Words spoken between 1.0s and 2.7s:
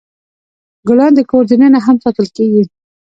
د کور دننه هم ساتل کیږي.